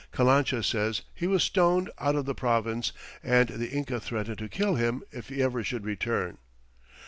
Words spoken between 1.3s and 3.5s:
stoned out of the province and